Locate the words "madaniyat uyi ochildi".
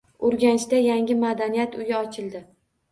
1.27-2.45